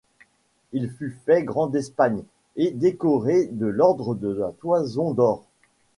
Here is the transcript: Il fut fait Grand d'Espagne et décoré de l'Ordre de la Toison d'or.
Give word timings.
Il 0.73 0.89
fut 0.89 1.15
fait 1.27 1.43
Grand 1.43 1.67
d'Espagne 1.67 2.23
et 2.55 2.71
décoré 2.71 3.45
de 3.45 3.67
l'Ordre 3.67 4.15
de 4.15 4.29
la 4.29 4.51
Toison 4.51 5.13
d'or. 5.13 5.45